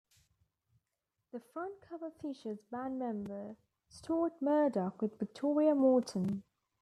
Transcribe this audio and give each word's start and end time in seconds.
The 1.31 1.39
front 1.39 1.79
cover 1.81 2.09
features 2.09 2.57
band 2.71 2.97
member 2.97 3.55
Stuart 3.87 4.41
Murdoch 4.41 4.99
with 4.99 5.19
Victoria 5.19 5.75
Morton. 5.75 6.41